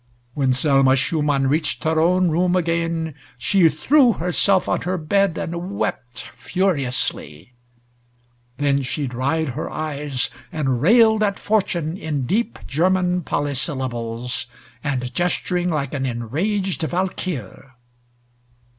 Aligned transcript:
When 0.33 0.51
Selma 0.51 0.95
Schumann 0.95 1.45
reached 1.45 1.83
her 1.83 1.99
own 2.01 2.29
room 2.31 2.55
again 2.55 3.13
she 3.37 3.69
threw 3.69 4.13
herself 4.13 4.67
on 4.67 4.81
her 4.81 4.97
bed 4.97 5.37
and 5.37 5.77
wept 5.77 6.23
furiously. 6.35 7.53
Then 8.57 8.81
she 8.81 9.05
dried 9.05 9.49
her 9.49 9.69
eyes 9.69 10.31
and 10.51 10.81
railed 10.81 11.21
at 11.21 11.37
Fortune 11.37 11.97
in 11.97 12.25
deep 12.25 12.57
German 12.65 13.21
polysyllables, 13.21 14.47
and 14.83 15.13
gesturing 15.13 15.69
like 15.69 15.93
an 15.93 16.07
enraged 16.07 16.81
Valkyr. 16.81 17.75